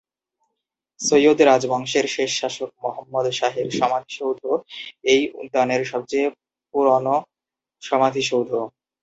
সৈয়দ 0.99 1.39
রাজবংশের 1.41 2.05
শেষ 2.07 2.31
শাসক 2.39 2.71
মহম্মদ 2.83 3.25
শাহের 3.39 3.67
সমাধিসৌধ 3.79 4.41
এই 5.11 5.21
উদ্যানের 5.41 5.81
সবচেয়ে 5.91 6.27
পুরনো 6.73 7.15
সমাধিসৌধ। 7.83 8.51